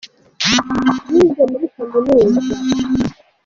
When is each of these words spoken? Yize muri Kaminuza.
Yize 1.11 1.43
muri 1.51 1.65
Kaminuza. 1.75 2.53